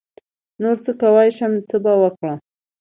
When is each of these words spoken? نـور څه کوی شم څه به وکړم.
نـور 0.61 0.77
څه 0.85 0.91
کوی 1.01 1.29
شم 1.37 1.53
څه 1.69 1.77
به 1.83 1.93
وکړم. 2.01 2.37